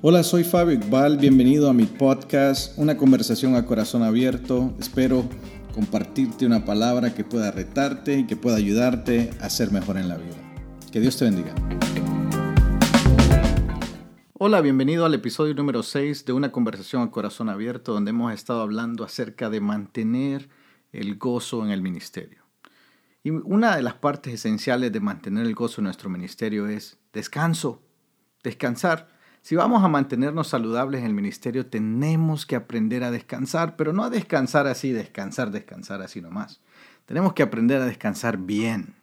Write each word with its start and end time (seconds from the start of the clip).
Hola, 0.00 0.22
soy 0.22 0.44
Fabio 0.44 0.74
Iqbal, 0.74 1.18
bienvenido 1.18 1.68
a 1.68 1.72
mi 1.72 1.82
podcast, 1.82 2.78
una 2.78 2.96
conversación 2.96 3.56
a 3.56 3.66
corazón 3.66 4.04
abierto. 4.04 4.72
Espero 4.78 5.28
compartirte 5.74 6.46
una 6.46 6.64
palabra 6.64 7.14
que 7.14 7.24
pueda 7.24 7.50
retarte 7.50 8.16
y 8.18 8.24
que 8.24 8.36
pueda 8.36 8.58
ayudarte 8.58 9.30
a 9.40 9.50
ser 9.50 9.72
mejor 9.72 9.98
en 9.98 10.08
la 10.08 10.16
vida. 10.16 10.36
Que 10.92 11.00
Dios 11.00 11.18
te 11.18 11.24
bendiga. 11.24 11.52
Hola, 14.34 14.60
bienvenido 14.60 15.04
al 15.04 15.14
episodio 15.14 15.52
número 15.54 15.82
6 15.82 16.24
de 16.24 16.32
una 16.32 16.52
conversación 16.52 17.02
a 17.02 17.10
corazón 17.10 17.48
abierto 17.48 17.92
donde 17.92 18.10
hemos 18.10 18.32
estado 18.32 18.62
hablando 18.62 19.02
acerca 19.02 19.50
de 19.50 19.60
mantener 19.60 20.48
el 20.92 21.16
gozo 21.16 21.64
en 21.64 21.72
el 21.72 21.82
ministerio. 21.82 22.44
Y 23.24 23.30
una 23.30 23.74
de 23.74 23.82
las 23.82 23.94
partes 23.94 24.32
esenciales 24.32 24.92
de 24.92 25.00
mantener 25.00 25.44
el 25.44 25.56
gozo 25.56 25.80
en 25.80 25.86
nuestro 25.86 26.08
ministerio 26.08 26.68
es 26.68 26.98
descanso, 27.12 27.82
descansar. 28.44 29.17
Si 29.42 29.56
vamos 29.56 29.82
a 29.82 29.88
mantenernos 29.88 30.48
saludables 30.48 31.00
en 31.00 31.06
el 31.06 31.14
ministerio, 31.14 31.66
tenemos 31.66 32.44
que 32.44 32.56
aprender 32.56 33.04
a 33.04 33.10
descansar, 33.10 33.76
pero 33.76 33.92
no 33.92 34.04
a 34.04 34.10
descansar 34.10 34.66
así, 34.66 34.92
descansar, 34.92 35.50
descansar 35.50 36.02
así 36.02 36.20
nomás. 36.20 36.60
Tenemos 37.06 37.32
que 37.32 37.42
aprender 37.42 37.80
a 37.80 37.86
descansar 37.86 38.38
bien. 38.38 38.94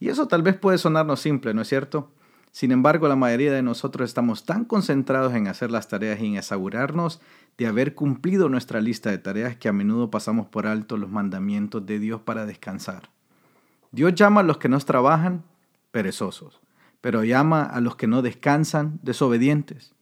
Y 0.00 0.08
eso 0.08 0.28
tal 0.28 0.42
vez 0.42 0.56
puede 0.56 0.78
sonarnos 0.78 1.20
simple, 1.20 1.54
¿no 1.54 1.62
es 1.62 1.68
cierto? 1.68 2.10
Sin 2.50 2.72
embargo, 2.72 3.08
la 3.08 3.16
mayoría 3.16 3.52
de 3.52 3.62
nosotros 3.62 4.08
estamos 4.08 4.44
tan 4.44 4.64
concentrados 4.64 5.34
en 5.34 5.48
hacer 5.48 5.70
las 5.70 5.88
tareas 5.88 6.20
y 6.20 6.26
en 6.26 6.38
asegurarnos 6.38 7.20
de 7.56 7.66
haber 7.66 7.94
cumplido 7.94 8.48
nuestra 8.48 8.80
lista 8.80 9.10
de 9.10 9.18
tareas 9.18 9.56
que 9.56 9.68
a 9.68 9.72
menudo 9.72 10.10
pasamos 10.10 10.46
por 10.46 10.66
alto 10.66 10.96
los 10.96 11.10
mandamientos 11.10 11.84
de 11.86 11.98
Dios 11.98 12.20
para 12.20 12.46
descansar. 12.46 13.10
Dios 13.90 14.14
llama 14.14 14.40
a 14.40 14.44
los 14.44 14.58
que 14.58 14.68
no 14.68 14.78
trabajan 14.80 15.44
perezosos 15.90 16.60
pero 17.00 17.24
llama 17.24 17.62
a 17.62 17.80
los 17.80 17.96
que 17.96 18.06
no 18.06 18.22
descansan 18.22 18.98
desobedientes. 19.02 19.94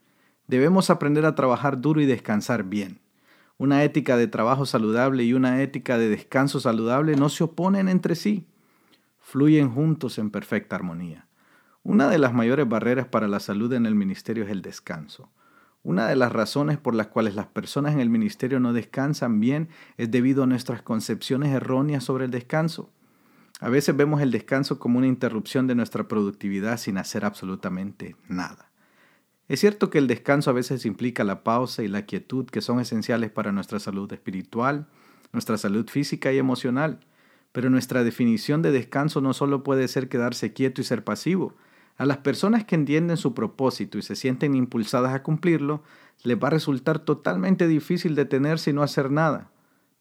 Debemos 0.47 0.91
aprender 0.91 1.27
a 1.27 1.35
trabajar 1.35 1.81
duro 1.81 2.01
y 2.01 2.07
descansar 2.07 2.65
bien. 2.65 3.01
Una 3.59 3.83
ética 3.85 4.17
de 4.17 4.29
trabajo 4.29 4.67
saludable 4.67 5.25
y 5.25 5.33
una 5.33 5.63
ética 5.63 5.99
de 5.99 6.09
descanso 6.09 6.61
saludable 6.61 7.17
no 7.17 7.29
se 7.29 7.45
oponen 7.45 7.89
entre 7.89 8.15
sí, 8.15 8.47
fluyen 9.19 9.71
juntos 9.71 10.19
en 10.19 10.31
perfecta 10.31 10.77
armonía. 10.77 11.27
Una 11.83 12.09
de 12.09 12.19
las 12.19 12.35
mayores 12.35 12.69
barreras 12.69 13.07
para 13.07 13.29
la 13.29 13.41
salud 13.41 13.73
en 13.73 13.87
el 13.87 13.95
ministerio 13.95 14.45
es 14.45 14.51
el 14.51 14.61
descanso. 14.61 15.31
Una 15.83 16.09
de 16.09 16.17
las 16.17 16.33
razones 16.33 16.79
por 16.79 16.97
las 16.97 17.07
cuales 17.07 17.37
las 17.37 17.47
personas 17.47 17.95
en 17.95 18.01
el 18.01 18.11
ministerio 18.11 18.59
no 18.59 18.73
descansan 18.73 19.39
bien 19.39 19.69
es 19.97 20.11
debido 20.11 20.43
a 20.43 20.47
nuestras 20.47 20.83
concepciones 20.83 21.53
erróneas 21.55 22.03
sobre 22.03 22.25
el 22.25 22.33
descanso. 22.33 22.91
A 23.61 23.71
veces 23.71 23.97
vemos 23.97 24.21
el 24.21 24.31
descanso 24.31 24.79
como 24.79 24.99
una 24.99 25.07
interrupción 25.07 25.67
de 25.67 25.75
nuestra 25.75 26.09
productividad 26.09 26.77
sin 26.77 26.99
hacer 26.99 27.25
absolutamente 27.25 28.15
nada. 28.29 28.71
Es 29.49 29.61
cierto 29.61 29.89
que 29.91 29.99
el 29.99 30.09
descanso 30.09 30.51
a 30.51 30.55
veces 30.55 30.85
implica 30.85 31.25
la 31.25 31.43
pausa 31.43 31.83
y 31.83 31.89
la 31.89 32.05
quietud 32.05 32.47
que 32.47 32.61
son 32.61 32.81
esenciales 32.81 33.31
para 33.31 33.53
nuestra 33.53 33.79
salud 33.79 34.13
espiritual, 34.13 34.89
nuestra 35.33 35.57
salud 35.57 35.89
física 35.89 36.33
y 36.33 36.39
emocional, 36.39 37.01
pero 37.53 37.71
nuestra 37.71 38.05
definición 38.05 38.61
de 38.61 38.73
descanso 38.73 39.21
no 39.23 39.33
solo 39.33 39.63
puede 39.63 39.89
ser 39.89 40.09
quedarse 40.09 40.53
quieto 40.53 40.81
y 40.81 40.85
ser 40.85 41.05
pasivo. 41.05 41.55
A 41.97 42.05
las 42.05 42.19
personas 42.19 42.65
que 42.65 42.75
entienden 42.75 43.17
su 43.17 43.33
propósito 43.33 43.97
y 43.97 44.03
se 44.03 44.17
sienten 44.17 44.55
impulsadas 44.55 45.15
a 45.15 45.23
cumplirlo, 45.23 45.83
les 46.25 46.37
va 46.37 46.49
a 46.49 46.51
resultar 46.51 46.99
totalmente 46.99 47.69
difícil 47.69 48.15
detenerse 48.15 48.71
y 48.71 48.73
no 48.75 48.83
hacer 48.83 49.11
nada. 49.11 49.51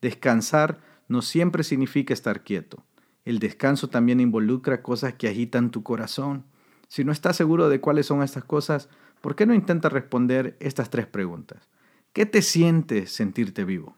Descansar 0.02 0.82
no 1.08 1.22
siempre 1.22 1.64
significa 1.64 2.14
estar 2.14 2.44
quieto. 2.44 2.84
El 3.26 3.40
descanso 3.40 3.90
también 3.90 4.20
involucra 4.20 4.84
cosas 4.84 5.16
que 5.16 5.28
agitan 5.28 5.72
tu 5.72 5.82
corazón. 5.84 6.46
Si 6.88 7.04
no 7.04 7.12
estás 7.12 7.36
seguro 7.36 7.68
de 7.68 7.82
cuáles 7.82 8.06
son 8.06 8.22
estas 8.22 8.44
cosas, 8.44 8.88
¿por 9.22 9.36
qué 9.36 9.48
no 9.48 9.56
intentas 9.56 9.92
responder 9.92 10.56
estas 10.60 10.92
tres 10.92 11.08
preguntas? 11.08 11.68
¿Qué 12.14 12.28
te 12.28 12.44
siente 12.44 13.08
sentirte 13.08 13.66
vivo? 13.66 13.98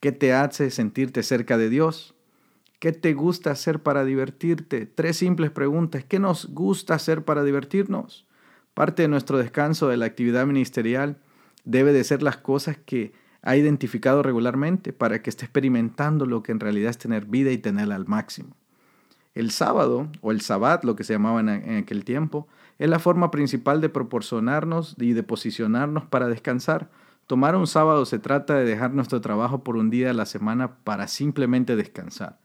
¿Qué 0.00 0.12
te 0.12 0.32
hace 0.32 0.70
sentirte 0.70 1.22
cerca 1.22 1.56
de 1.56 1.70
Dios? 1.70 2.14
¿Qué 2.80 2.92
te 2.92 3.14
gusta 3.14 3.52
hacer 3.52 3.82
para 3.82 4.04
divertirte? 4.04 4.86
Tres 4.86 5.16
simples 5.16 5.50
preguntas. 5.50 6.04
¿Qué 6.04 6.18
nos 6.18 6.46
gusta 6.52 6.94
hacer 6.94 7.24
para 7.24 7.44
divertirnos? 7.44 8.26
Parte 8.74 9.02
de 9.02 9.08
nuestro 9.08 9.38
descanso 9.38 9.88
de 9.88 9.96
la 9.96 10.06
actividad 10.06 10.46
ministerial 10.46 11.18
debe 11.64 11.92
de 11.92 12.04
ser 12.04 12.22
las 12.22 12.36
cosas 12.36 12.76
que 12.76 13.12
ha 13.42 13.56
identificado 13.56 14.22
regularmente 14.22 14.92
para 14.92 15.22
que 15.22 15.30
esté 15.30 15.44
experimentando 15.44 16.26
lo 16.26 16.42
que 16.42 16.52
en 16.52 16.60
realidad 16.60 16.90
es 16.90 16.98
tener 16.98 17.24
vida 17.26 17.50
y 17.50 17.58
tenerla 17.58 17.94
al 17.94 18.06
máximo. 18.06 18.56
El 19.34 19.50
sábado, 19.52 20.08
o 20.20 20.32
el 20.32 20.40
sabbat, 20.40 20.84
lo 20.84 20.96
que 20.96 21.04
se 21.04 21.12
llamaba 21.12 21.40
en, 21.40 21.76
aquel 21.76 22.04
tiempo, 22.04 22.48
es 22.78 22.88
la 22.88 22.98
forma 22.98 23.30
principal 23.30 23.80
de 23.80 23.88
proporcionarnos 23.88 24.96
y 24.98 25.12
de 25.12 25.22
posicionarnos 25.22 26.06
para 26.06 26.28
descansar. 26.28 26.90
Tomar 27.26 27.54
un 27.54 27.66
sábado 27.66 28.04
se 28.04 28.18
trata 28.18 28.54
de 28.54 28.64
dejar 28.64 28.94
nuestro 28.94 29.20
trabajo 29.20 29.62
por 29.62 29.76
un 29.76 29.90
día 29.90 30.10
a 30.10 30.14
la 30.14 30.26
semana 30.26 30.78
para 30.82 31.06
simplemente 31.06 31.76
descansar. 31.76 32.40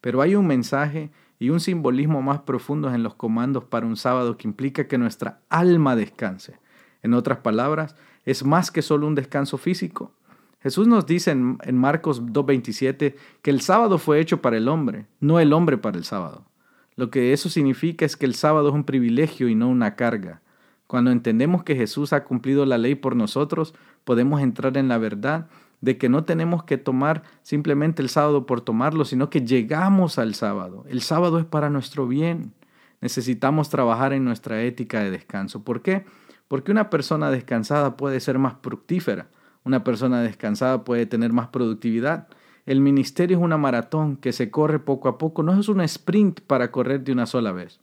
Pero 0.00 0.22
hay 0.22 0.36
un 0.36 0.46
mensaje 0.46 1.10
y 1.38 1.50
un 1.50 1.60
simbolismo 1.60 2.22
más 2.22 2.40
profundos 2.40 2.94
en 2.94 3.02
los 3.02 3.14
comandos 3.14 3.64
para 3.64 3.86
un 3.86 3.96
sábado 3.96 4.36
que 4.36 4.48
implica 4.48 4.88
que 4.88 4.96
nuestra 4.96 5.40
alma 5.50 5.96
descanse. 5.96 6.58
En 7.02 7.14
otras 7.14 7.38
palabras, 7.38 7.96
es 8.24 8.44
más 8.44 8.70
que 8.70 8.82
solo 8.82 9.06
un 9.06 9.14
descanso 9.14 9.58
físico, 9.58 10.12
Jesús 10.60 10.88
nos 10.88 11.06
dice 11.06 11.30
en, 11.30 11.78
Marcos 11.78 12.22
2.27 12.22 13.14
que 13.42 13.50
el 13.50 13.60
sábado 13.60 13.98
fue 13.98 14.20
hecho 14.20 14.42
para 14.42 14.56
el 14.56 14.68
hombre, 14.68 15.06
no 15.20 15.38
el 15.38 15.52
hombre 15.52 15.78
para 15.78 15.96
el 15.96 16.04
sábado. 16.04 16.44
Lo 16.96 17.10
que 17.10 17.32
eso 17.32 17.48
significa 17.48 18.04
es 18.04 18.16
que 18.16 18.26
el 18.26 18.34
sábado 18.34 18.68
es 18.68 18.74
un 18.74 18.84
privilegio 18.84 19.48
y 19.48 19.54
no 19.54 19.68
una 19.68 19.94
carga. 19.94 20.42
Cuando 20.88 21.12
entendemos 21.12 21.62
que 21.62 21.76
Jesús 21.76 22.12
ha 22.12 22.24
cumplido 22.24 22.66
la 22.66 22.78
ley 22.78 22.96
por 22.96 23.14
nosotros, 23.14 23.74
podemos 24.04 24.40
entrar 24.40 24.76
en 24.76 24.88
la 24.88 24.98
verdad 24.98 25.48
de 25.80 25.96
que 25.96 26.08
no 26.08 26.24
tenemos 26.24 26.64
que 26.64 26.76
tomar 26.76 27.22
simplemente 27.42 28.02
el 28.02 28.08
sábado 28.08 28.46
por 28.46 28.60
tomarlo, 28.62 29.04
sino 29.04 29.30
que 29.30 29.42
llegamos 29.42 30.18
al 30.18 30.34
sábado. 30.34 30.84
El 30.88 31.02
sábado 31.02 31.38
es 31.38 31.44
para 31.44 31.70
nuestro 31.70 32.08
bien. 32.08 32.52
Necesitamos 33.00 33.68
trabajar 33.68 34.12
en 34.12 34.24
nuestra 34.24 34.60
ética 34.62 35.00
de 35.00 35.12
descanso. 35.12 35.62
¿Por 35.62 35.82
qué? 35.82 36.04
Porque 36.48 36.72
una 36.72 36.90
persona 36.90 37.30
descansada 37.30 37.96
puede 37.96 38.18
ser 38.18 38.40
más 38.40 38.54
fructífera. 38.60 39.28
Una 39.68 39.84
persona 39.84 40.22
descansada 40.22 40.82
puede 40.82 41.04
tener 41.04 41.34
más 41.34 41.48
productividad. 41.48 42.28
El 42.64 42.80
ministerio 42.80 43.36
es 43.36 43.42
una 43.42 43.58
maratón 43.58 44.16
que 44.16 44.32
se 44.32 44.50
corre 44.50 44.78
poco 44.78 45.10
a 45.10 45.18
poco, 45.18 45.42
no 45.42 45.60
es 45.60 45.68
un 45.68 45.82
sprint 45.82 46.40
para 46.40 46.70
correr 46.70 47.04
de 47.04 47.12
una 47.12 47.26
sola 47.26 47.52
vez. 47.52 47.78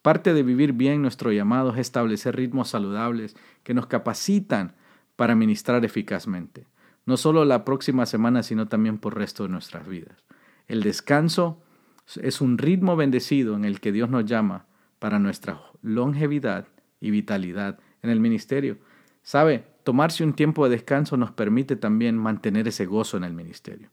Parte 0.00 0.32
de 0.32 0.42
vivir 0.42 0.72
bien 0.72 1.02
nuestro 1.02 1.32
llamado 1.32 1.74
es 1.74 1.78
establecer 1.78 2.36
ritmos 2.36 2.70
saludables 2.70 3.36
que 3.64 3.74
nos 3.74 3.86
capacitan 3.86 4.76
para 5.14 5.34
ministrar 5.34 5.84
eficazmente, 5.84 6.66
no 7.04 7.18
solo 7.18 7.44
la 7.44 7.66
próxima 7.66 8.06
semana, 8.06 8.42
sino 8.42 8.66
también 8.66 8.96
por 8.96 9.12
el 9.12 9.18
resto 9.18 9.42
de 9.42 9.50
nuestras 9.50 9.86
vidas. 9.86 10.16
El 10.68 10.82
descanso 10.82 11.60
es 12.22 12.40
un 12.40 12.56
ritmo 12.56 12.96
bendecido 12.96 13.56
en 13.56 13.66
el 13.66 13.80
que 13.80 13.92
Dios 13.92 14.08
nos 14.08 14.24
llama 14.24 14.64
para 14.98 15.18
nuestra 15.18 15.60
longevidad 15.82 16.66
y 16.98 17.10
vitalidad 17.10 17.78
en 18.00 18.08
el 18.08 18.20
ministerio. 18.20 18.78
¿Sabe? 19.22 19.75
Tomarse 19.86 20.24
un 20.24 20.32
tiempo 20.32 20.64
de 20.64 20.70
descanso 20.70 21.16
nos 21.16 21.30
permite 21.30 21.76
también 21.76 22.18
mantener 22.18 22.66
ese 22.66 22.86
gozo 22.86 23.16
en 23.16 23.22
el 23.22 23.32
ministerio. 23.32 23.88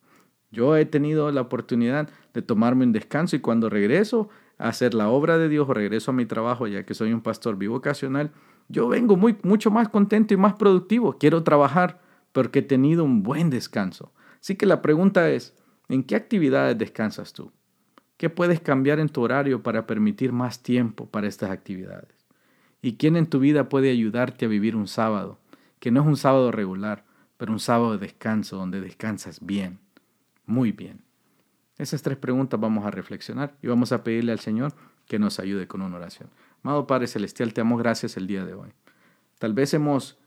Yo 0.49 0.75
he 0.75 0.85
tenido 0.85 1.31
la 1.31 1.41
oportunidad 1.41 2.09
de 2.33 2.41
tomarme 2.41 2.83
un 2.83 2.91
descanso 2.91 3.35
y 3.35 3.41
cuando 3.41 3.69
regreso 3.69 4.27
a 4.57 4.69
hacer 4.69 4.95
la 4.95 5.09
obra 5.09 5.37
de 5.37 5.49
Dios 5.49 5.69
o 5.69 5.73
regreso 5.75 6.09
a 6.09 6.15
mi 6.15 6.25
trabajo, 6.25 6.65
ya 6.65 6.83
que 6.83 6.95
soy 6.95 7.13
un 7.13 7.21
pastor 7.21 7.57
bivocacional, 7.57 8.31
yo 8.69 8.87
vengo 8.87 9.17
muy, 9.17 9.37
mucho 9.43 9.69
más 9.69 9.87
contento 9.87 10.33
y 10.33 10.37
más 10.37 10.55
productivo. 10.55 11.19
Quiero 11.19 11.43
trabajar 11.43 12.01
porque 12.31 12.59
he 12.59 12.63
tenido 12.63 13.03
un 13.03 13.21
buen 13.21 13.51
descanso. 13.51 14.11
Así 14.41 14.55
que 14.55 14.65
la 14.65 14.81
pregunta 14.81 15.29
es, 15.29 15.55
¿en 15.89 16.01
qué 16.01 16.15
actividades 16.15 16.75
descansas 16.75 17.33
tú? 17.33 17.51
¿Qué 18.17 18.31
puedes 18.31 18.61
cambiar 18.61 18.99
en 18.99 19.09
tu 19.09 19.21
horario 19.21 19.61
para 19.61 19.85
permitir 19.85 20.31
más 20.31 20.63
tiempo 20.63 21.05
para 21.05 21.27
estas 21.27 21.51
actividades? 21.51 22.25
¿Y 22.81 22.97
quién 22.97 23.15
en 23.15 23.27
tu 23.27 23.37
vida 23.37 23.69
puede 23.69 23.91
ayudarte 23.91 24.45
a 24.45 24.49
vivir 24.49 24.75
un 24.75 24.87
sábado 24.87 25.37
que 25.83 25.91
no 25.91 25.99
es 25.99 26.07
un 26.07 26.15
sábado 26.15 26.49
regular, 26.49 27.03
pero 27.35 27.51
un 27.51 27.59
sábado 27.59 27.91
de 27.91 27.97
descanso 27.97 28.55
donde 28.55 28.79
descansas 28.79 29.45
bien, 29.45 29.79
muy 30.45 30.71
bien. 30.71 31.01
Esas 31.77 32.01
tres 32.01 32.15
preguntas 32.15 32.57
vamos 32.57 32.85
a 32.85 32.89
reflexionar 32.89 33.57
y 33.61 33.67
vamos 33.67 33.91
a 33.91 34.01
pedirle 34.01 34.31
al 34.31 34.39
Señor 34.39 34.73
que 35.09 35.19
nos 35.19 35.41
ayude 35.41 35.67
con 35.67 35.81
una 35.81 35.97
oración. 35.97 36.29
Amado 36.63 36.87
Padre 36.87 37.07
Celestial, 37.07 37.53
te 37.53 37.59
damos 37.59 37.79
gracias 37.79 38.15
el 38.15 38.27
día 38.27 38.45
de 38.45 38.53
hoy. 38.53 38.69
Tal 39.39 39.53
vez 39.53 39.73
hemos, 39.73 40.17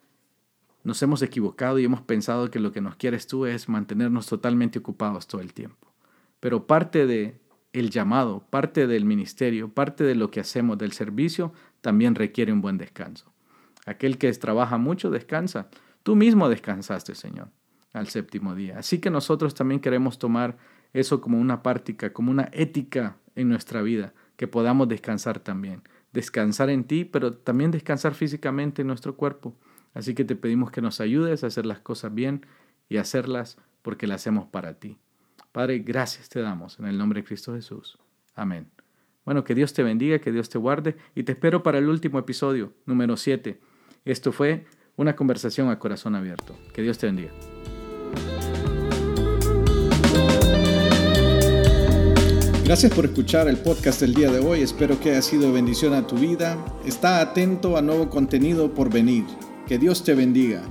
nos 0.85 1.03
hemos 1.03 1.23
equivocado 1.23 1.79
y 1.79 1.87
hemos 1.87 2.03
pensado 2.03 2.51
que 2.51 2.61
lo 2.61 2.71
que 2.71 2.83
nos 2.83 2.97
quieres 2.97 3.27
tú 3.27 3.47
es 3.47 3.67
mantenernos 3.67 4.27
totalmente 4.27 4.81
ocupados 4.81 5.27
todo 5.27 5.41
el 5.41 5.55
tiempo. 5.55 5.91
Pero 6.39 6.67
parte 6.67 7.07
de 7.07 7.41
el 7.73 7.89
llamado, 7.89 8.45
parte 8.51 8.87
del 8.87 9.07
ministerio, 9.07 9.71
parte 9.71 10.05
de 10.05 10.17
lo 10.17 10.31
que 10.31 10.41
hacemos 10.41 10.77
del 10.77 10.93
servicio, 10.93 11.55
también 11.81 12.15
requiere 12.15 12.53
un 12.53 12.61
buen 12.61 12.77
descanso. 12.77 13.33
Aquel 13.87 14.19
que 14.19 14.31
trabaja 14.33 14.77
mucho 14.77 15.11
descansa. 15.11 15.69
Tú 16.03 16.17
mismo 16.17 16.49
descansaste, 16.49 17.15
Señor, 17.15 17.49
al 17.93 18.09
séptimo 18.09 18.55
día. 18.55 18.79
Así 18.79 18.99
que 18.99 19.11
nosotros 19.11 19.55
también 19.55 19.81
queremos 19.81 20.19
tomar 20.19 20.59
eso 20.93 21.21
como 21.21 21.41
una 21.41 21.63
práctica, 21.63 22.13
como 22.13 22.31
una 22.31 22.51
ética 22.53 23.17
en 23.35 23.49
nuestra 23.49 23.83
vida, 23.83 24.13
que 24.37 24.49
podamos 24.49 24.89
descansar 24.89 25.39
también. 25.39 25.83
Descansar 26.13 26.69
en 26.71 26.85
ti, 26.85 27.05
pero 27.05 27.33
también 27.33 27.71
descansar 27.71 28.15
físicamente 28.15 28.83
en 28.83 28.89
nuestro 28.89 29.17
cuerpo. 29.17 29.57
Así 29.95 30.15
que 30.15 30.25
te 30.25 30.37
pedimos 30.37 30.71
que 30.71 30.83
nos 30.83 31.01
ayudes 31.01 31.45
a 31.45 31.47
hacer 31.47 31.65
las 31.65 31.81
cosas 31.81 32.13
bien 32.13 32.45
y 32.89 32.99
hacerlas 32.99 33.59
porque 33.83 34.07
las 34.07 34.23
hacemos 34.23 34.47
para 34.47 34.75
ti. 34.75 34.99
Padre, 35.53 35.79
gracias 35.79 36.29
te 36.29 36.41
damos 36.41 36.79
en 36.79 36.87
el 36.87 36.99
nombre 36.99 37.21
de 37.21 37.27
Cristo 37.27 37.55
Jesús. 37.55 37.99
Amén. 38.35 38.69
Bueno, 39.25 39.43
que 39.43 39.55
Dios 39.55 39.73
te 39.73 39.83
bendiga, 39.83 40.19
que 40.19 40.33
Dios 40.33 40.49
te 40.49 40.59
guarde 40.59 40.97
y 41.15 41.23
te 41.23 41.33
espero 41.33 41.63
para 41.63 41.79
el 41.79 41.89
último 41.89 42.19
episodio, 42.19 42.73
número 42.85 43.17
7. 43.17 43.59
Esto 44.07 44.31
fue 44.31 44.65
una 44.97 45.17
conversación 45.17 45.69
a 45.69 45.81
corazón 45.81 46.15
abierto. 46.15 46.57
Que 46.73 46.81
Dios 46.81 46.97
te 46.97 47.07
bendiga. 47.07 47.33
Gracias 52.65 52.95
por 52.95 53.05
escuchar 53.05 53.49
el 53.49 53.59
podcast 53.59 54.01
del 54.01 54.15
día 54.15 54.31
de 54.31 54.39
hoy. 54.39 54.61
Espero 54.61 55.01
que 55.01 55.11
haya 55.11 55.23
sido 55.23 55.53
bendición 55.53 55.93
a 55.93 56.07
tu 56.07 56.17
vida. 56.17 56.57
Está 56.85 57.21
atento 57.21 57.77
a 57.77 57.83
nuevo 57.83 58.09
contenido 58.09 58.73
por 58.73 58.93
venir. 58.93 59.25
Que 59.67 59.77
Dios 59.77 60.05
te 60.05 60.15
bendiga. 60.15 60.63